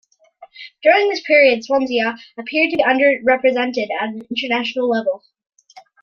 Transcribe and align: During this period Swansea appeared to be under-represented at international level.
During 0.81 1.09
this 1.09 1.21
period 1.21 1.63
Swansea 1.63 2.17
appeared 2.35 2.71
to 2.71 2.77
be 2.77 2.83
under-represented 2.83 3.91
at 4.01 4.15
international 4.31 4.89
level. 4.89 5.21